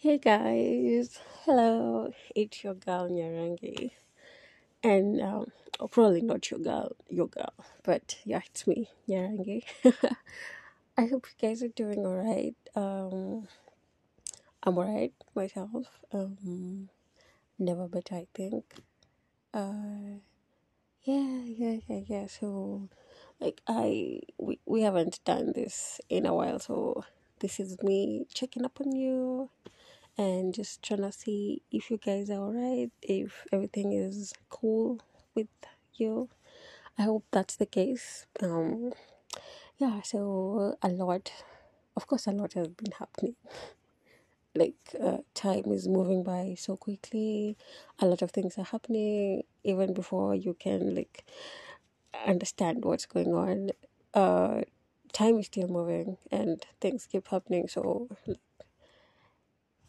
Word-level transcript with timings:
Hey 0.00 0.18
guys, 0.18 1.18
hello, 1.44 2.12
it's 2.32 2.62
your 2.62 2.74
girl 2.74 3.10
Nyarangi, 3.10 3.90
and 4.80 5.20
um, 5.20 5.50
probably 5.90 6.20
not 6.22 6.52
your 6.52 6.60
girl, 6.60 6.92
your 7.10 7.26
girl, 7.26 7.52
but 7.82 8.16
yeah, 8.24 8.40
it's 8.46 8.64
me, 8.68 8.90
Nyarangi. 9.08 9.64
I 10.96 11.06
hope 11.06 11.26
you 11.26 11.48
guys 11.48 11.64
are 11.64 11.74
doing 11.74 12.06
alright. 12.06 12.54
Um, 12.76 13.48
I'm 14.62 14.78
alright 14.78 15.14
myself. 15.34 15.88
Um, 16.12 16.90
never 17.58 17.88
better, 17.88 18.14
I 18.14 18.28
think. 18.34 18.72
Uh, 19.52 20.22
yeah, 21.02 21.42
yeah, 21.44 21.78
yeah, 21.88 22.00
yeah. 22.06 22.26
So, 22.28 22.88
like, 23.40 23.62
I 23.66 24.20
we 24.38 24.60
we 24.64 24.82
haven't 24.82 25.18
done 25.24 25.54
this 25.54 26.00
in 26.08 26.24
a 26.24 26.32
while, 26.32 26.60
so 26.60 27.02
this 27.40 27.58
is 27.58 27.82
me 27.82 28.26
checking 28.32 28.64
up 28.64 28.80
on 28.80 28.94
you 28.94 29.50
and 30.18 30.52
just 30.54 30.82
trying 30.82 31.02
to 31.02 31.12
see 31.12 31.62
if 31.72 31.90
you 31.90 31.98
guys 31.98 32.30
are 32.30 32.40
alright, 32.40 32.90
if 33.02 33.46
everything 33.52 33.92
is 33.92 34.34
cool 34.50 35.00
with 35.34 35.48
you. 35.94 36.28
I 36.98 37.02
hope 37.04 37.24
that's 37.30 37.56
the 37.56 37.66
case. 37.66 38.26
Um, 38.42 38.92
yeah, 39.78 40.02
so 40.02 40.76
a 40.82 40.88
lot, 40.88 41.32
of 41.96 42.06
course, 42.06 42.26
a 42.26 42.32
lot 42.32 42.54
has 42.54 42.68
been 42.68 42.92
happening. 42.98 43.36
Like, 44.54 44.74
uh, 45.00 45.18
time 45.34 45.66
is 45.72 45.86
moving 45.86 46.24
by 46.24 46.56
so 46.58 46.76
quickly, 46.76 47.56
a 48.00 48.06
lot 48.06 48.22
of 48.22 48.32
things 48.32 48.58
are 48.58 48.64
happening, 48.64 49.44
even 49.62 49.92
before 49.94 50.34
you 50.34 50.54
can, 50.54 50.94
like, 50.96 51.24
understand 52.26 52.84
what's 52.84 53.06
going 53.06 53.34
on. 53.34 53.70
Uh, 54.14 54.62
time 55.12 55.38
is 55.38 55.46
still 55.46 55.68
moving 55.68 56.16
and 56.32 56.64
things 56.80 57.06
keep 57.06 57.28
happening, 57.28 57.68
so 57.68 58.08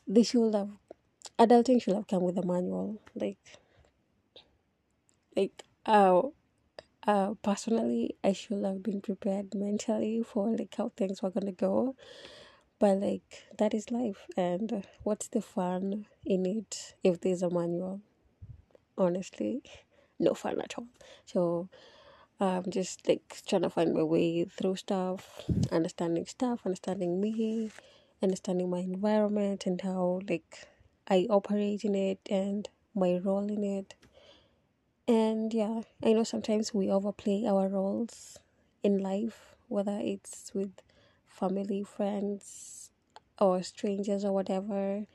they 0.10 0.24
should 0.24 0.54
have 0.56 0.72
adulting 1.38 1.82
should 1.82 1.96
have 1.96 2.08
come 2.08 2.24
with 2.24 2.38
a 2.38 2.46
manual 2.46 2.98
like 3.16 3.38
like 5.36 5.64
uh, 5.86 6.22
uh 7.08 7.34
personally 7.44 8.16
i 8.24 8.34
should 8.34 8.64
have 8.66 8.84
been 8.84 9.02
prepared 9.02 9.54
mentally 9.56 10.22
for 10.24 10.50
like 10.58 10.74
how 10.78 10.92
things 10.98 11.22
were 11.22 11.30
gonna 11.32 11.52
go. 11.52 11.96
But 12.80 13.00
like 13.00 13.44
that 13.58 13.74
is 13.74 13.92
life 13.92 14.26
and 14.38 14.86
what's 15.04 15.28
the 15.28 15.42
fun 15.42 16.06
in 16.26 16.46
it 16.46 16.96
if 17.04 17.20
there's 17.20 17.42
a 17.42 17.50
manual? 17.50 18.02
Honestly 18.98 19.62
no 20.18 20.34
fun 20.34 20.60
at 20.62 20.76
all. 20.78 20.88
So 21.26 21.70
i'm 22.42 22.64
just 22.70 23.08
like 23.08 23.42
trying 23.48 23.64
to 23.64 23.70
find 23.70 23.94
my 23.94 24.04
way 24.04 24.46
through 24.46 24.76
stuff 24.78 25.44
understanding 25.72 26.26
stuff 26.26 26.62
understanding 26.66 27.20
me 27.20 27.70
understanding 28.22 28.70
my 28.70 28.80
environment 28.80 29.66
and 29.66 29.82
how 29.82 30.22
like 30.30 30.68
I 31.08 31.28
operate 31.30 31.84
in 31.84 31.96
it 31.96 32.20
and 32.30 32.70
my 32.96 33.18
role 33.18 33.50
in 33.50 33.64
it. 33.64 33.96
And 35.08 35.54
yeah, 35.54 35.82
I 36.04 36.14
know 36.14 36.24
sometimes 36.24 36.74
we 36.74 36.90
overplay 36.90 37.46
our 37.46 37.68
roles 37.68 38.40
in 38.84 39.00
life, 39.00 39.56
whether 39.68 40.00
it's 40.02 40.54
with 40.54 40.72
family, 41.28 41.84
friends, 41.84 42.92
or 43.40 43.62
strangers 43.64 44.24
or 44.24 44.32
whatever. 44.32 45.06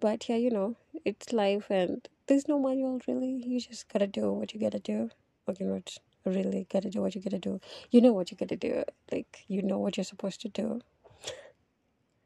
But 0.00 0.28
yeah, 0.28 0.36
you 0.36 0.50
know, 0.50 0.76
it's 1.04 1.32
life 1.32 1.70
and 1.70 2.08
there's 2.26 2.48
no 2.48 2.58
manual 2.58 3.00
really. 3.08 3.32
You 3.46 3.60
just 3.60 3.88
gotta 3.88 4.06
do 4.08 4.32
what 4.32 4.54
you 4.54 4.60
gotta 4.60 4.80
do. 4.80 5.10
You 5.58 5.66
not 5.66 5.98
really 6.24 6.66
gotta 6.70 6.90
do 6.90 7.02
what 7.02 7.14
you 7.14 7.20
gotta 7.20 7.38
do. 7.38 7.60
You 7.90 8.00
know 8.00 8.12
what 8.12 8.30
you 8.30 8.36
gotta 8.36 8.56
do. 8.56 8.84
Like 9.12 9.44
you 9.48 9.62
know 9.62 9.78
what 9.78 9.96
you're 9.96 10.04
supposed 10.04 10.40
to 10.42 10.48
do. 10.48 10.80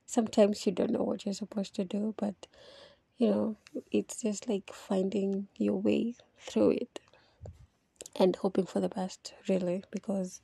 Sometimes 0.08 0.64
you 0.64 0.72
don't 0.72 0.90
know 0.90 1.02
what 1.02 1.26
you're 1.26 1.34
supposed 1.34 1.74
to 1.74 1.84
do, 1.84 2.14
but 2.16 2.34
you 3.18 3.28
know, 3.28 3.56
it's 3.92 4.22
just 4.22 4.48
like 4.48 4.72
finding 4.72 5.48
your 5.58 5.76
way 5.76 6.14
through 6.38 6.70
it 6.70 6.98
and 8.16 8.34
hoping 8.36 8.64
for 8.64 8.80
the 8.80 8.88
best, 8.88 9.34
really, 9.50 9.84
because 9.90 10.40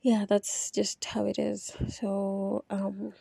yeah, 0.00 0.24
that's 0.26 0.70
just 0.70 1.04
how 1.04 1.26
it 1.26 1.38
is. 1.38 1.76
So, 1.90 2.64
um, 2.70 3.12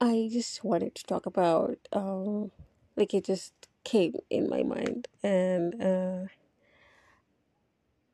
I 0.00 0.30
just 0.32 0.64
wanted 0.64 0.94
to 0.94 1.04
talk 1.04 1.26
about, 1.26 1.76
um, 1.92 2.50
like 2.96 3.12
it 3.12 3.26
just 3.26 3.52
came 3.84 4.14
in 4.30 4.48
my 4.48 4.62
mind, 4.62 5.06
and 5.22 5.82
uh, 5.82 6.28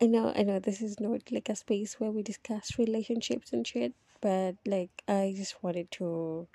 I 0.00 0.06
know, 0.06 0.32
I 0.34 0.42
know, 0.42 0.58
this 0.58 0.82
is 0.82 0.98
not 0.98 1.30
like 1.30 1.48
a 1.48 1.54
space 1.54 2.00
where 2.00 2.10
we 2.10 2.24
discuss 2.24 2.78
relationships 2.80 3.52
and 3.52 3.64
shit, 3.64 3.94
but 4.22 4.56
like 4.66 5.02
I 5.08 5.34
just 5.36 5.62
wanted 5.62 5.90
to 5.92 6.48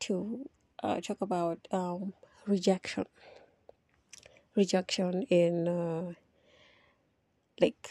to 0.00 0.50
uh, 0.82 1.00
talk 1.00 1.22
about 1.22 1.68
um, 1.72 2.12
rejection. 2.46 3.06
Rejection 4.56 5.24
in 5.24 5.68
uh, 5.68 6.14
like 7.60 7.90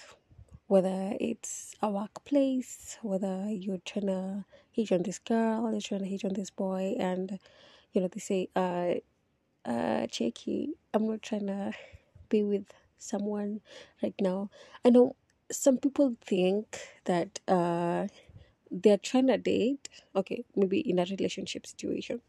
whether 0.68 1.14
it's 1.20 1.76
a 1.82 1.90
workplace 1.90 2.98
whether 3.04 3.48
you're 3.50 3.80
trying 3.86 4.08
to 4.08 4.46
hit 4.72 4.92
on 4.92 5.04
this 5.04 5.20
girl 5.20 5.72
you're 5.72 5.82
trying 5.82 6.02
to 6.02 6.08
hit 6.08 6.26
on 6.26 6.34
this 6.34 6.50
boy 6.50 6.96
and 7.00 7.40
you 7.94 8.02
know 8.02 8.08
they 8.08 8.20
say 8.20 8.50
uh 8.56 8.94
uh 9.66 10.08
cheeky 10.08 10.74
i'm 10.94 11.08
not 11.08 11.22
trying 11.22 11.48
to 11.48 11.74
be 12.30 12.44
with 12.44 12.66
someone 12.98 13.62
right 14.04 14.16
now. 14.20 14.50
I 14.86 14.92
know 14.92 15.16
some 15.52 15.78
people 15.78 16.16
think 16.22 16.80
that 17.06 17.40
uh 17.48 18.08
they're 18.84 18.98
trying 18.98 19.28
to 19.28 19.38
date 19.38 19.90
okay 20.16 20.44
maybe 20.56 20.80
in 20.80 21.00
a 21.00 21.06
relationship 21.06 21.66
situation 21.66 22.22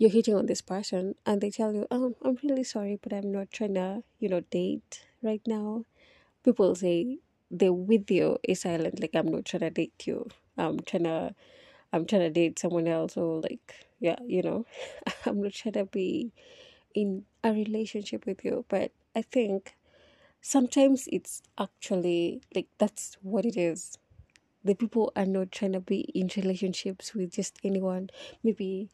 you're 0.00 0.10
hitting 0.10 0.34
on 0.34 0.46
this 0.46 0.62
person 0.62 1.14
and 1.26 1.42
they 1.42 1.50
tell 1.50 1.74
you, 1.74 1.86
um, 1.90 2.14
I'm 2.24 2.38
really 2.42 2.64
sorry, 2.64 2.98
but 3.02 3.12
I'm 3.12 3.30
not 3.30 3.52
trying 3.52 3.74
to, 3.74 4.02
you 4.18 4.30
know, 4.30 4.40
date 4.40 5.04
right 5.22 5.42
now. 5.46 5.84
People 6.42 6.74
say 6.74 7.18
they're 7.50 7.74
with 7.74 8.10
you 8.10 8.38
is 8.42 8.62
silent, 8.62 8.98
like 8.98 9.10
I'm 9.14 9.28
not 9.28 9.44
trying 9.44 9.60
to 9.60 9.70
date 9.70 10.06
you. 10.06 10.26
I'm 10.56 10.80
trying 10.80 11.04
to 11.04 11.34
I'm 11.92 12.06
trying 12.06 12.22
to 12.22 12.30
date 12.30 12.58
someone 12.58 12.88
else 12.88 13.18
or 13.18 13.42
like 13.42 13.74
yeah, 14.00 14.16
you 14.26 14.42
know. 14.42 14.64
I'm 15.26 15.42
not 15.42 15.52
trying 15.52 15.74
to 15.74 15.84
be 15.84 16.32
in 16.94 17.24
a 17.44 17.52
relationship 17.52 18.24
with 18.24 18.42
you. 18.42 18.64
But 18.70 18.92
I 19.14 19.20
think 19.20 19.76
sometimes 20.40 21.08
it's 21.12 21.42
actually 21.58 22.40
like 22.54 22.68
that's 22.78 23.18
what 23.22 23.44
it 23.44 23.58
is. 23.58 23.98
The 24.64 24.74
people 24.74 25.12
are 25.16 25.26
not 25.26 25.52
trying 25.52 25.72
to 25.72 25.80
be 25.80 26.00
in 26.14 26.30
relationships 26.36 27.14
with 27.14 27.32
just 27.32 27.58
anyone. 27.64 28.10
Maybe 28.42 28.90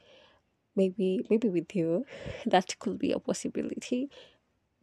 maybe 0.76 1.26
maybe 1.30 1.48
with 1.48 1.74
you. 1.76 2.06
That 2.46 2.78
could 2.80 2.98
be 2.98 3.12
a 3.12 3.18
possibility. 3.20 4.10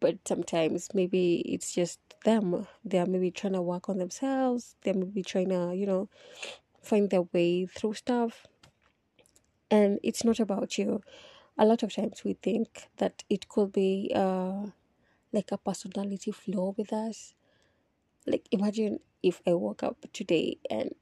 But 0.01 0.19
sometimes 0.27 0.89
maybe 0.94 1.38
it's 1.55 1.73
just 1.73 1.99
them. 2.25 2.67
They're 2.85 3.07
maybe 3.07 3.31
trying 3.31 3.53
to 3.53 3.61
work 3.63 3.89
on 3.89 3.97
themselves. 3.99 4.75
They 4.83 4.94
may 4.94 5.07
be 5.07 5.23
trying 5.23 5.49
to 5.49 5.73
you 5.75 5.88
know 5.88 6.09
find 6.83 7.09
their 7.09 7.23
way 7.33 7.65
through 7.67 7.95
stuff. 7.95 8.47
And 9.69 10.00
it's 10.03 10.23
not 10.23 10.39
about 10.39 10.77
you. 10.77 11.01
A 11.57 11.65
lot 11.65 11.83
of 11.83 11.94
times 11.94 12.23
we 12.23 12.33
think 12.33 12.89
that 12.97 13.23
it 13.29 13.50
could 13.50 13.71
be 13.73 14.11
uh 14.15 14.67
like 15.33 15.51
a 15.51 15.57
personality 15.59 16.31
flaw 16.31 16.73
with 16.77 16.94
us 16.94 17.35
like 18.28 18.47
imagine 18.51 19.00
if 19.22 19.41
i 19.47 19.53
woke 19.53 19.84
up 19.84 19.97
today 20.13 20.57
and 20.69 20.94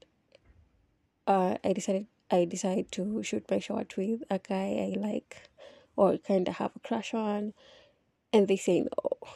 uh 1.26 1.56
i 1.64 1.72
decided 1.72 2.06
I 2.30 2.46
decide 2.46 2.90
to 2.92 3.22
shoot 3.22 3.44
my 3.50 3.58
shot 3.58 3.94
with 3.98 4.22
a 4.30 4.38
guy 4.38 4.88
I 4.88 4.98
like 4.98 5.50
or 5.96 6.16
kind 6.16 6.48
of 6.48 6.54
have 6.56 6.70
a 6.74 6.78
crush 6.78 7.12
on, 7.12 7.52
and 8.32 8.48
they 8.48 8.56
say 8.56 8.80
no, 8.82 9.28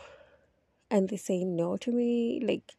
and 0.90 1.08
they 1.08 1.16
say 1.16 1.44
no 1.44 1.76
to 1.76 1.92
me, 1.92 2.40
like 2.42 2.74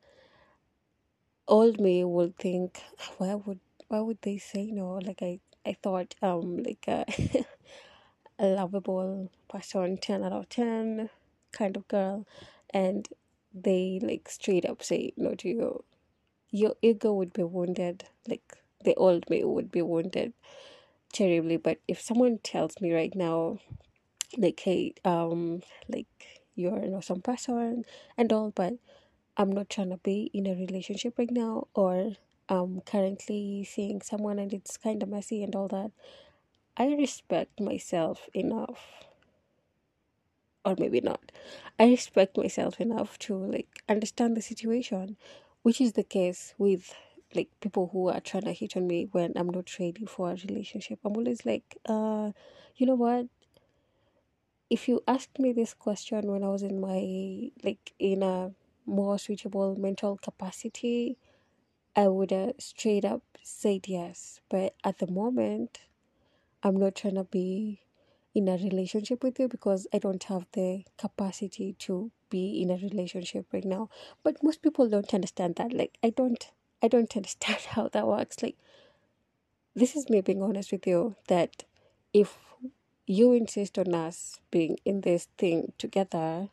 old 1.48 1.80
me 1.80 2.04
would 2.04 2.36
think, 2.38 2.82
why 3.18 3.36
would 3.36 3.60
why 3.88 4.00
would 4.00 4.22
they 4.22 4.38
say 4.38 4.66
no? 4.72 4.94
Like 4.96 5.22
I 5.22 5.40
I 5.66 5.74
thought 5.82 6.16
um 6.22 6.58
like 6.64 6.86
a, 6.88 7.06
a 8.40 8.48
lovable 8.48 9.32
person, 9.50 9.98
ten 9.98 10.24
out 10.24 10.34
of 10.34 10.50
ten 10.50 11.10
kind 11.52 11.78
of 11.78 11.88
girl, 11.88 12.26
and 12.72 13.08
they 13.64 14.00
like 14.02 14.30
straight 14.30 14.66
up 14.66 14.84
say 14.84 15.14
no 15.18 15.36
to 15.36 15.50
you. 15.50 15.84
Your 16.52 16.76
ego 16.82 17.14
would 17.14 17.34
be 17.34 17.44
wounded, 17.44 18.06
like 18.28 18.58
the 18.84 18.96
old 18.96 19.30
me 19.30 19.44
would 19.44 19.72
be 19.72 19.82
wounded 19.82 20.34
terribly 21.14 21.58
but 21.58 21.80
if 21.88 22.00
someone 22.02 22.38
tells 22.40 22.80
me 22.82 22.94
right 22.94 23.16
now 23.16 23.58
like 24.38 24.60
hey 24.62 24.94
um 25.06 25.62
like 25.90 26.08
you're 26.56 26.78
an 26.78 26.94
awesome 26.94 27.22
person 27.22 27.86
and 28.18 28.34
all 28.34 28.52
but 28.56 28.74
i'm 29.38 29.52
not 29.52 29.70
trying 29.70 29.90
to 29.90 29.98
be 29.98 30.30
in 30.34 30.48
a 30.48 30.56
relationship 30.56 31.18
right 31.18 31.32
now 31.32 31.68
or 31.76 32.14
i'm 32.50 32.82
currently 32.82 33.64
seeing 33.64 34.02
someone 34.02 34.40
and 34.40 34.54
it's 34.54 34.78
kind 34.78 35.04
of 35.04 35.10
messy 35.10 35.44
and 35.44 35.56
all 35.56 35.68
that 35.68 35.92
i 36.78 36.88
respect 36.88 37.60
myself 37.60 38.30
enough 38.34 39.07
or 40.68 40.76
maybe 40.80 41.02
not 41.02 41.32
i 41.80 41.86
respect 41.88 42.38
myself 42.38 42.80
enough 42.82 43.18
to 43.20 43.36
like 43.36 43.82
understand 43.90 44.38
the 44.38 44.42
situation 44.42 45.18
which 45.64 45.82
is 45.82 45.94
the 45.94 46.04
case 46.04 46.54
with 46.58 46.94
like 47.36 47.50
people 47.62 47.90
who 47.92 48.08
are 48.10 48.20
trying 48.22 48.44
to 48.44 48.54
hit 48.54 48.78
on 48.78 48.88
me 48.88 49.08
when 49.12 49.34
I'm 49.36 49.50
not 49.50 49.70
ready 49.80 50.06
for 50.06 50.32
a 50.32 50.36
relationship. 50.48 51.00
I'm 51.04 51.16
always 51.18 51.46
like, 51.46 51.78
uh, 51.86 52.32
you 52.78 52.86
know 52.86 52.96
what? 52.96 53.28
If 54.70 54.88
you 54.88 55.02
asked 55.08 55.40
me 55.40 55.54
this 55.54 55.74
question 55.74 56.32
when 56.32 56.44
I 56.44 56.50
was 56.50 56.64
in 56.64 56.80
my 56.80 57.52
like 57.64 57.94
in 58.00 58.24
a 58.24 58.52
more 58.86 59.18
suitable 59.20 59.76
mental 59.78 60.18
capacity, 60.18 61.18
I 61.96 62.08
would 62.10 62.32
have 62.32 62.56
straight 62.60 63.06
up 63.06 63.24
said 63.44 63.88
yes. 63.88 64.42
But 64.50 64.76
at 64.84 65.00
the 65.00 65.08
moment, 65.08 65.80
I'm 66.64 66.78
not 66.78 66.96
trying 66.96 67.16
to 67.16 67.26
be 67.26 67.82
in 68.38 68.48
a 68.48 68.56
relationship 68.58 69.24
with 69.24 69.40
you 69.40 69.48
because 69.48 69.88
I 69.92 69.98
don't 69.98 70.24
have 70.26 70.46
the 70.52 70.84
capacity 71.00 71.74
to 71.80 72.12
be 72.30 72.62
in 72.62 72.70
a 72.70 72.78
relationship 72.78 73.48
right 73.52 73.66
now. 73.66 73.90
But 74.24 74.44
most 74.44 74.62
people 74.62 74.88
don't 74.88 75.12
understand 75.12 75.56
that. 75.56 75.74
Like 75.74 75.98
I 76.04 76.12
don't 76.12 76.48
I 76.84 76.88
don't 76.88 77.16
understand 77.22 77.62
how 77.70 77.88
that 77.90 78.06
works. 78.06 78.44
Like 78.44 78.56
this 79.76 79.96
is 79.96 80.08
me 80.08 80.22
being 80.22 80.44
honest 80.44 80.72
with 80.72 80.86
you 80.86 81.16
that 81.28 81.64
if 82.14 82.38
you 83.08 83.34
insist 83.34 83.80
on 83.80 83.96
us 83.96 84.40
being 84.52 84.78
in 84.86 85.02
this 85.02 85.28
thing 85.40 85.74
together, 85.80 86.50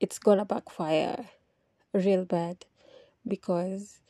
it's 0.00 0.18
gonna 0.18 0.44
backfire 0.44 1.26
real 1.92 2.24
bad 2.24 2.66
because 3.26 4.00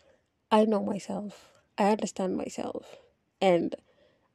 I 0.51 0.65
know 0.65 0.83
myself. 0.83 1.51
I 1.79 1.91
understand 1.93 2.37
myself. 2.37 2.97
And 3.41 3.75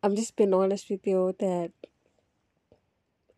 I'm 0.03 0.15
just 0.15 0.35
being 0.35 0.53
honest 0.53 0.89
with 0.89 1.07
you 1.07 1.35
that 1.39 1.71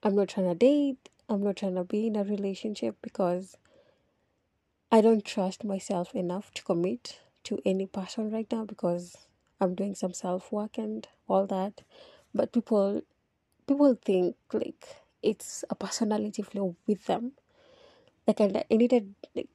I'm 0.03 0.15
not 0.15 0.29
trying 0.29 0.49
to 0.49 0.55
date. 0.55 1.09
I'm 1.29 1.43
not 1.43 1.57
trying 1.57 1.75
to 1.75 1.83
be 1.83 2.07
in 2.07 2.15
a 2.15 2.23
relationship 2.23 2.97
because 3.01 3.57
I 4.91 5.01
don't 5.01 5.25
trust 5.25 5.65
myself 5.65 6.15
enough 6.15 6.53
to 6.55 6.63
commit 6.63 7.19
to 7.43 7.59
any 7.65 7.85
person 7.87 8.31
right 8.31 8.47
now 8.51 8.65
because 8.65 9.17
I'm 9.61 9.75
doing 9.75 9.95
some 9.95 10.13
self 10.13 10.51
work 10.51 10.77
and 10.77 11.07
all 11.27 11.45
that. 11.47 11.81
But 12.33 12.53
people 12.53 13.01
people 13.67 13.97
think 14.05 14.35
like 14.53 14.97
it's 15.23 15.65
a 15.69 15.75
personality 15.75 16.41
flaw 16.43 16.75
with 16.87 17.05
them. 17.05 17.33
Like 18.27 18.41
I, 18.41 18.65
I 18.71 18.75
needed 18.77 19.15
like 19.35 19.49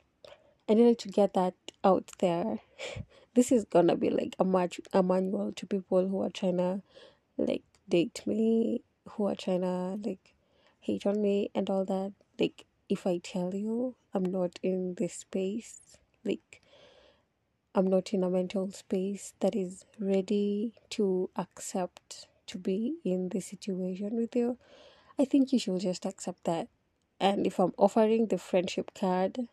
I 0.69 0.75
needed 0.75 0.99
to 1.01 1.09
get 1.09 1.35
that 1.35 1.55
out 1.85 2.11
there. 2.21 2.61
this 3.35 3.53
is 3.53 3.65
gonna 3.65 3.97
be 3.97 4.11
like 4.11 4.37
a 4.39 4.45
match 4.45 4.81
a 4.93 5.03
manual 5.03 5.53
to 5.53 5.67
people 5.67 6.09
who 6.09 6.23
are 6.23 6.31
trying 6.31 6.59
to 6.59 6.83
like 7.39 7.63
date 7.89 8.23
me, 8.27 8.83
who 9.11 9.27
are 9.29 9.37
trying 9.37 9.63
to 9.63 9.99
like 10.09 10.32
hate 10.83 11.07
on 11.07 11.23
me 11.23 11.51
and 11.55 11.71
all 11.71 11.85
that. 11.87 12.13
Like 12.39 12.67
if 12.89 13.07
I 13.07 13.19
tell 13.19 13.55
you 13.55 13.95
I'm 14.13 14.25
not 14.25 14.59
in 14.63 14.95
this 14.99 15.15
space, 15.15 15.97
like 16.25 16.61
I'm 17.75 17.87
not 17.87 18.13
in 18.13 18.23
a 18.23 18.29
mental 18.29 18.71
space 18.71 19.33
that 19.41 19.57
is 19.57 19.87
ready 19.99 20.75
to 20.91 21.31
accept 21.37 22.27
to 22.49 22.59
be 22.59 22.97
in 23.05 23.31
this 23.31 23.47
situation 23.47 24.15
with 24.17 24.37
you, 24.37 24.59
I 25.19 25.25
think 25.25 25.53
you 25.53 25.59
should 25.59 25.81
just 25.81 26.05
accept 26.05 26.45
that. 26.45 26.69
And 27.21 27.47
if 27.47 27.59
I'm 27.59 27.73
offering 27.79 28.27
the 28.27 28.37
friendship 28.37 28.91
card, 28.95 29.49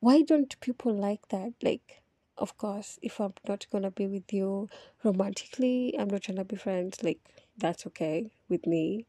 why 0.00 0.22
don't 0.22 0.58
people 0.60 0.94
like 0.94 1.28
that? 1.28 1.52
Like, 1.62 2.02
of 2.36 2.56
course, 2.56 2.98
if 3.02 3.20
I'm 3.20 3.34
not 3.46 3.66
gonna 3.70 3.90
be 3.90 4.06
with 4.06 4.32
you 4.32 4.68
romantically, 5.04 5.94
I'm 5.98 6.08
not 6.08 6.22
to 6.22 6.44
be 6.44 6.56
friends, 6.56 7.02
like, 7.04 7.20
that's 7.56 7.86
okay 7.88 8.30
with 8.48 8.66
me. 8.66 9.06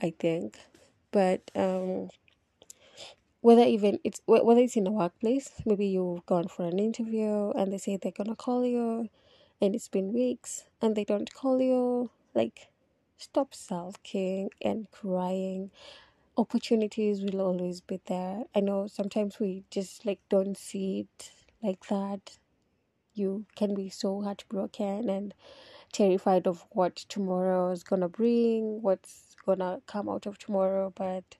I 0.00 0.10
think. 0.18 0.58
But 1.12 1.50
um 1.54 2.10
whether 3.40 3.62
even 3.64 3.98
it's 4.04 4.20
whether 4.26 4.60
it's 4.60 4.76
in 4.76 4.86
a 4.86 4.92
workplace, 4.92 5.50
maybe 5.64 5.86
you've 5.86 6.26
gone 6.26 6.48
for 6.48 6.64
an 6.66 6.78
interview 6.78 7.50
and 7.52 7.72
they 7.72 7.78
say 7.78 7.96
they're 7.96 8.12
gonna 8.12 8.36
call 8.36 8.64
you 8.66 9.08
and 9.60 9.74
it's 9.74 9.88
been 9.88 10.12
weeks 10.12 10.64
and 10.82 10.96
they 10.96 11.04
don't 11.04 11.32
call 11.34 11.60
you, 11.62 12.10
like 12.34 12.68
stop 13.18 13.54
sulking 13.54 14.50
and 14.62 14.90
crying. 14.90 15.70
Opportunities 16.36 17.22
will 17.22 17.40
always 17.40 17.80
be 17.80 18.00
there. 18.06 18.44
I 18.54 18.60
know 18.60 18.86
sometimes 18.88 19.40
we 19.40 19.64
just 19.70 20.06
like 20.06 20.20
don't 20.28 20.56
see 20.56 21.00
it 21.00 21.32
like 21.62 21.86
that. 21.88 22.38
You 23.14 23.46
can 23.56 23.74
be 23.74 23.88
so 23.90 24.22
heartbroken 24.22 25.10
and 25.10 25.34
terrified 25.92 26.46
of 26.46 26.64
what 26.70 26.96
tomorrow 26.96 27.70
is 27.72 27.82
gonna 27.84 28.08
bring, 28.08 28.82
what's 28.82 29.25
gonna 29.46 29.80
come 29.86 30.08
out 30.08 30.26
of 30.26 30.38
tomorrow, 30.38 30.92
but 30.94 31.36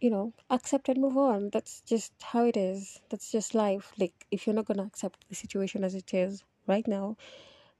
you 0.00 0.10
know, 0.10 0.32
accept 0.50 0.88
and 0.88 1.00
move 1.00 1.16
on. 1.16 1.50
That's 1.50 1.80
just 1.82 2.12
how 2.22 2.44
it 2.44 2.56
is. 2.56 3.00
That's 3.10 3.30
just 3.32 3.54
life. 3.54 3.92
Like 3.98 4.14
if 4.30 4.46
you're 4.46 4.54
not 4.54 4.66
gonna 4.66 4.84
accept 4.84 5.28
the 5.28 5.34
situation 5.34 5.84
as 5.84 5.94
it 5.94 6.14
is 6.14 6.44
right 6.66 6.86
now, 6.86 7.16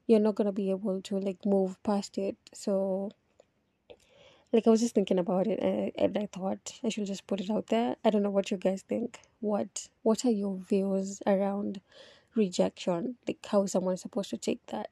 you're 0.07 0.21
not 0.21 0.35
gonna 0.35 0.53
be 0.53 0.71
able 0.71 1.01
to 1.03 1.19
like 1.19 1.45
move 1.47 1.83
past 1.83 2.19
it. 2.19 2.37
So 2.53 3.11
like 4.53 4.67
I 4.67 4.71
was 4.71 4.81
just 4.81 4.95
thinking 4.95 5.19
about 5.19 5.47
it 5.47 5.59
and, 5.61 5.93
and 5.97 6.19
I 6.19 6.27
thought 6.27 6.81
I 6.85 6.89
should 6.89 7.07
just 7.07 7.27
put 7.27 7.41
it 7.41 7.51
out 7.51 7.67
there. 7.69 7.97
I 8.05 8.11
don't 8.11 8.23
know 8.23 8.31
what 8.31 8.51
you 8.51 8.57
guys 8.57 8.83
think. 8.83 9.21
What 9.41 9.89
what 10.03 10.25
are 10.25 10.31
your 10.31 10.57
views 10.57 11.23
around 11.27 11.81
rejection? 12.35 13.17
Like 13.27 13.47
how 13.47 13.63
is 13.65 13.73
someone 13.73 13.97
supposed 13.97 14.31
to 14.31 14.39
take 14.39 14.65
that? 14.69 14.91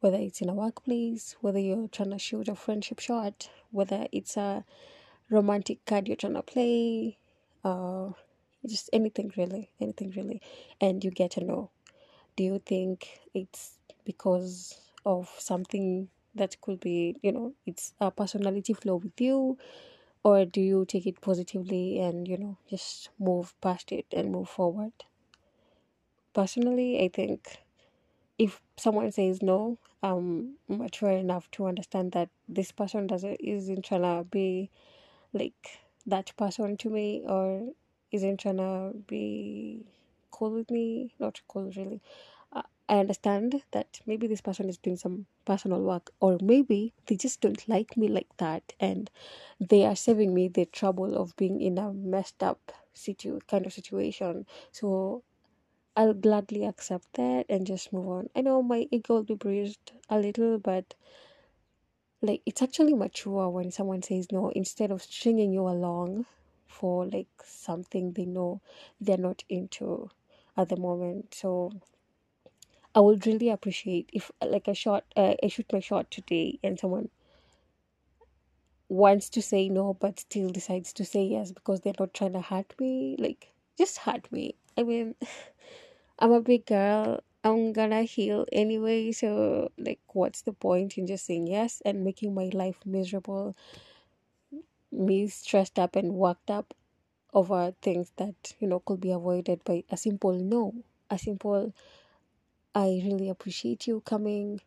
Whether 0.00 0.16
it's 0.18 0.40
in 0.40 0.48
a 0.48 0.54
workplace, 0.54 1.36
whether 1.40 1.58
you're 1.58 1.88
trying 1.88 2.10
to 2.10 2.18
shoot 2.18 2.48
a 2.48 2.54
friendship 2.54 3.00
shot, 3.00 3.50
whether 3.70 4.06
it's 4.12 4.36
a 4.36 4.64
romantic 5.28 5.84
card 5.84 6.08
you're 6.08 6.16
trying 6.16 6.34
to 6.34 6.42
play, 6.42 7.18
uh, 7.64 8.10
just 8.66 8.90
anything 8.92 9.32
really, 9.36 9.70
anything 9.80 10.12
really, 10.16 10.40
and 10.80 11.04
you 11.04 11.10
get 11.10 11.32
to 11.32 11.44
know. 11.44 11.70
Do 12.36 12.44
you 12.44 12.62
think 12.64 13.20
it's 13.34 13.78
because 14.04 14.80
of 15.04 15.28
something 15.38 16.08
that 16.34 16.60
could 16.60 16.80
be, 16.80 17.16
you 17.22 17.32
know, 17.32 17.54
it's 17.66 17.92
a 18.00 18.10
personality 18.10 18.72
flaw 18.72 18.96
with 18.96 19.20
you, 19.20 19.58
or 20.22 20.44
do 20.44 20.60
you 20.60 20.84
take 20.84 21.06
it 21.06 21.20
positively 21.20 21.98
and 21.98 22.28
you 22.28 22.36
know 22.36 22.56
just 22.68 23.08
move 23.18 23.54
past 23.60 23.92
it 23.92 24.06
and 24.12 24.30
move 24.30 24.48
forward? 24.48 24.92
Personally, 26.32 27.02
I 27.02 27.08
think 27.08 27.58
if 28.44 28.60
someone 28.84 29.12
says 29.12 29.42
no, 29.42 29.78
I'm 30.02 30.54
mature 30.68 31.10
enough 31.10 31.50
to 31.52 31.66
understand 31.66 32.12
that 32.12 32.30
this 32.48 32.72
person 32.72 33.06
doesn't 33.06 33.38
isn't 33.40 33.84
trying 33.84 34.02
to 34.02 34.24
be 34.30 34.70
like 35.32 35.80
that 36.06 36.32
person 36.36 36.76
to 36.78 36.90
me 36.90 37.22
or 37.26 37.44
isn't 38.12 38.40
trying 38.40 38.56
to 38.58 38.92
be 39.06 39.84
cool 40.30 40.52
with 40.52 40.70
me. 40.70 41.14
Not 41.20 41.40
cool, 41.48 41.70
really. 41.76 42.00
I 42.88 42.98
understand 42.98 43.62
that 43.70 44.00
maybe 44.06 44.26
this 44.26 44.40
person 44.40 44.68
is 44.68 44.76
doing 44.78 44.96
some 44.96 45.26
personal 45.44 45.80
work, 45.82 46.10
or 46.20 46.38
maybe 46.42 46.92
they 47.06 47.16
just 47.16 47.40
don't 47.40 47.68
like 47.68 47.96
me 47.96 48.08
like 48.08 48.36
that, 48.38 48.72
and 48.80 49.08
they 49.60 49.84
are 49.86 49.94
saving 49.94 50.34
me 50.34 50.48
the 50.48 50.64
trouble 50.66 51.14
of 51.16 51.36
being 51.36 51.60
in 51.60 51.78
a 51.78 51.92
messed 51.92 52.42
up 52.42 52.72
situ 52.94 53.38
kind 53.46 53.66
of 53.66 53.72
situation. 53.72 54.46
So 54.72 55.22
I'll 55.94 56.14
gladly 56.14 56.64
accept 56.64 57.12
that 57.12 57.46
and 57.48 57.64
just 57.64 57.92
move 57.92 58.08
on. 58.08 58.30
I 58.34 58.40
know 58.40 58.60
my 58.60 58.88
ego 58.90 59.14
will 59.14 59.22
be 59.22 59.34
bruised 59.36 59.92
a 60.08 60.18
little, 60.18 60.58
but 60.58 60.96
like 62.22 62.42
it's 62.46 62.62
actually 62.62 62.94
mature 62.94 63.48
when 63.50 63.70
someone 63.70 64.02
says 64.02 64.32
no 64.32 64.48
instead 64.50 64.90
of 64.90 65.02
stringing 65.02 65.52
you 65.52 65.68
along 65.68 66.24
for 66.66 67.04
like 67.06 67.28
something 67.44 68.12
they 68.12 68.24
know 68.24 68.60
they're 69.00 69.18
not 69.18 69.44
into 69.50 70.08
at 70.56 70.68
the 70.70 70.76
moment. 70.76 71.34
So 71.34 71.70
I 72.94 73.00
would 73.00 73.26
really 73.26 73.48
appreciate 73.48 74.10
if 74.12 74.30
like 74.40 74.68
a 74.68 74.74
shot, 74.74 75.04
uh, 75.16 75.34
I 75.42 75.48
shoot 75.48 75.72
my 75.72 75.80
shot 75.80 76.08
today 76.08 76.60
and 76.62 76.78
someone 76.78 77.10
wants 78.90 79.30
to 79.30 79.40
say 79.40 79.70
no 79.70 79.94
but 79.94 80.20
still 80.20 80.50
decides 80.50 80.92
to 80.92 81.02
say 81.02 81.24
yes 81.24 81.50
because 81.50 81.80
they're 81.80 81.94
not 81.98 82.12
trying 82.12 82.34
to 82.34 82.42
hurt 82.42 82.78
me. 82.78 83.16
Like 83.18 83.54
just 83.78 83.96
hurt 83.98 84.30
me. 84.30 84.56
I 84.76 84.82
mean. 84.82 85.14
I'm 86.18 86.32
a 86.32 86.40
big 86.42 86.66
girl. 86.66 87.20
I'm 87.44 87.72
gonna 87.72 88.02
heal 88.04 88.46
anyway. 88.52 89.12
So, 89.12 89.70
like, 89.78 90.00
what's 90.12 90.42
the 90.42 90.52
point 90.52 90.98
in 90.98 91.06
just 91.06 91.26
saying 91.26 91.46
yes 91.48 91.82
and 91.84 92.04
making 92.04 92.34
my 92.34 92.50
life 92.52 92.76
miserable, 92.86 93.56
me 94.92 95.26
stressed 95.28 95.78
up 95.78 95.96
and 95.96 96.14
worked 96.14 96.50
up 96.50 96.74
over 97.34 97.74
things 97.82 98.12
that, 98.16 98.54
you 98.60 98.68
know, 98.68 98.80
could 98.80 99.00
be 99.00 99.10
avoided 99.12 99.62
by 99.64 99.84
a 99.90 99.96
simple 99.96 100.32
no? 100.34 100.74
A 101.10 101.18
simple, 101.18 101.72
I 102.74 103.00
really 103.04 103.28
appreciate 103.28 103.86
you 103.86 104.00
coming 104.00 104.60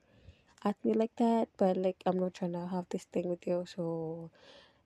at 0.63 0.77
me 0.86 0.93
like 0.93 1.15
that, 1.17 1.50
but 1.57 1.77
like, 1.77 2.03
I'm 2.05 2.19
not 2.19 2.36
trying 2.36 2.53
to 2.53 2.67
have 2.67 2.88
this 2.89 3.05
thing 3.05 3.29
with 3.29 3.48
you. 3.48 3.65
So, 3.67 4.31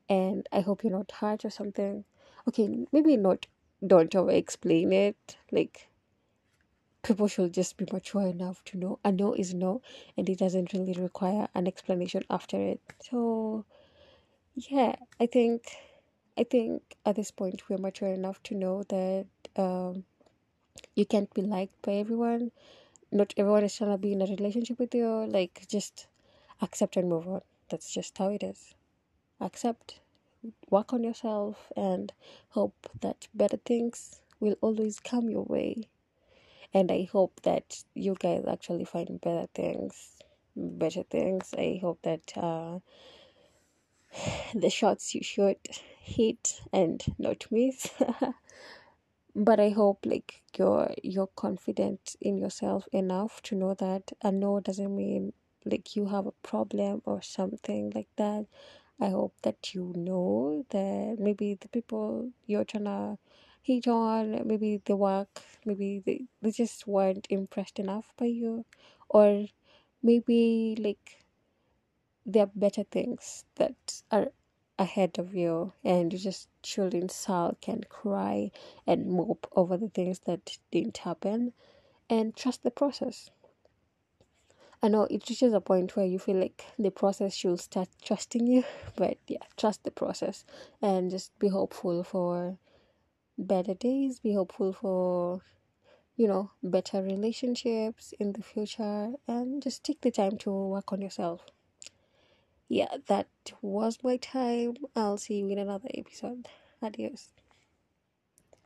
and 0.10 0.48
I 0.52 0.62
hope 0.62 0.84
you're 0.84 0.94
not 0.94 1.12
hurt 1.12 1.46
or 1.46 1.52
something. 1.52 2.06
Okay, 2.48 2.88
maybe 2.92 3.18
not, 3.18 3.48
don't 3.86 4.16
over 4.16 4.32
explain 4.32 4.92
it. 4.94 5.38
Like, 5.52 5.88
people 7.04 7.28
should 7.28 7.54
just 7.54 7.78
be 7.78 7.86
mature 7.92 8.28
enough 8.28 8.64
to 8.66 8.78
know 8.78 9.00
a 9.04 9.12
no 9.12 9.34
is 9.34 9.54
no 9.54 9.82
and 10.18 10.28
it 10.30 10.38
doesn't 10.38 10.74
really 10.74 10.94
require 10.94 11.48
an 11.56 11.66
explanation 11.68 12.24
after 12.30 12.58
it 12.58 12.82
so 13.00 13.64
yeah 14.56 14.96
i 15.20 15.26
think 15.26 15.62
I 16.38 16.44
think 16.44 16.96
at 17.04 17.16
this 17.16 17.32
point 17.32 17.64
we're 17.68 17.80
mature 17.80 18.10
enough 18.10 18.42
to 18.44 18.56
know 18.56 18.84
that 18.84 19.26
um, 19.56 20.04
you 20.96 21.06
can't 21.06 21.34
be 21.34 21.42
liked 21.42 21.82
by 21.82 21.94
everyone. 21.94 22.52
Not 23.12 23.34
everyone 23.38 23.64
is 23.64 23.76
trying 23.76 23.92
to 23.92 23.98
be 23.98 24.14
in 24.14 24.22
a 24.22 24.26
relationship 24.26 24.80
with 24.80 24.94
you. 24.94 25.08
Like, 25.26 25.66
just 25.68 26.08
accept 26.62 26.96
and 26.98 27.10
move 27.10 27.28
on. 27.28 27.42
That's 27.70 27.92
just 27.92 28.18
how 28.18 28.30
it 28.30 28.44
is. 28.44 28.76
Accept, 29.42 30.00
work 30.70 30.94
on 30.94 31.04
yourself, 31.04 31.72
and 31.76 32.14
hope 32.50 32.90
that 33.02 33.28
better 33.34 33.58
things 33.58 34.22
will 34.40 34.56
always 34.62 35.00
come 35.00 35.30
your 35.30 35.44
way. 35.44 35.84
And 36.74 36.92
I 36.92 37.08
hope 37.12 37.42
that 37.44 37.84
you 37.94 38.16
guys 38.20 38.44
actually 38.48 38.86
find 38.86 39.20
better 39.22 39.48
things, 39.56 40.18
better 40.56 41.04
things. 41.04 41.54
I 41.58 41.80
hope 41.82 42.00
that 42.04 42.38
uh, 42.38 42.80
the 44.54 44.70
shots 44.70 45.16
you 45.16 45.24
should 45.24 45.58
hit 46.00 46.62
and 46.72 47.04
not 47.18 47.46
miss. 47.52 47.88
but 49.36 49.60
I 49.60 49.70
hope 49.70 50.06
like 50.06 50.42
you're 50.58 50.94
you're 51.04 51.30
confident 51.36 52.16
in 52.20 52.38
yourself 52.38 52.88
enough 52.92 53.42
to 53.44 53.56
know 53.56 53.76
that 53.76 54.12
a 54.24 54.32
no 54.32 54.60
doesn't 54.60 54.96
mean 54.96 55.34
like 55.64 55.96
you 55.96 56.08
have 56.08 56.26
a 56.26 56.32
problem 56.44 57.02
or 57.06 57.22
something 57.22 57.92
like 57.94 58.08
that. 58.18 58.46
I 59.00 59.10
hope 59.10 59.34
that 59.44 59.74
you 59.74 59.94
know 59.96 60.66
that 60.70 61.18
maybe 61.20 61.56
the 61.56 61.68
people 61.68 62.32
you're 62.48 62.66
trying 62.66 62.86
to 62.86 63.18
hit 63.62 63.88
on, 63.88 64.42
maybe 64.48 64.82
the 64.86 64.96
work, 64.96 65.42
maybe 65.66 66.02
they, 66.06 66.26
they 66.42 66.52
just 66.52 66.88
weren't 66.88 67.28
impressed 67.30 67.80
enough 67.80 68.14
by 68.18 68.26
you, 68.26 68.66
or 69.10 69.48
maybe 70.02 70.76
like 70.80 71.24
there 72.26 72.44
are 72.44 72.52
better 72.56 72.84
things 72.84 73.46
that 73.56 74.02
are 74.12 74.32
ahead 74.80 75.18
of 75.18 75.34
you 75.34 75.74
and 75.84 76.14
you 76.14 76.20
just 76.20 76.50
shouldn't 76.64 77.12
sulk 77.12 77.68
and 77.68 77.90
cry 77.90 78.52
and 78.86 79.08
mope 79.08 79.48
over 79.56 79.78
the 79.78 79.90
things 79.90 80.20
that 80.26 80.58
didn't 80.72 80.98
happen. 80.98 81.54
And 82.10 82.36
trust 82.36 82.64
the 82.64 82.72
process 82.72 83.30
i 84.84 84.88
know 84.88 85.04
it 85.04 85.28
reaches 85.30 85.54
a 85.54 85.62
point 85.62 85.96
where 85.96 86.06
you 86.06 86.20
feel 86.20 86.38
like 86.38 86.66
the 86.80 86.90
process 86.90 87.36
should 87.36 87.60
start 87.60 87.90
trusting 88.04 88.48
you 88.48 88.64
but 88.96 89.18
yeah 89.28 89.46
trust 89.58 89.84
the 89.84 89.92
process 89.92 90.46
and 90.82 91.12
just 91.12 91.38
be 91.40 91.48
hopeful 91.50 92.04
for 92.04 92.58
better 93.38 93.74
days 93.74 94.20
be 94.20 94.34
hopeful 94.34 94.74
for 94.74 95.42
you 96.16 96.28
know 96.28 96.52
better 96.64 97.02
relationships 97.04 98.14
in 98.20 98.34
the 98.34 98.44
future 98.44 99.14
and 99.28 99.62
just 99.64 99.84
take 99.84 100.02
the 100.02 100.12
time 100.12 100.38
to 100.38 100.52
work 100.52 100.92
on 100.94 101.02
yourself 101.02 101.46
yeah, 102.70 102.98
that 103.08 103.28
was 103.62 103.98
my 104.04 104.18
time. 104.18 104.76
I'll 104.96 105.18
see 105.18 105.36
you 105.36 105.50
in 105.50 105.58
another 105.58 105.90
episode. 105.94 106.48
Adios. 106.82 107.30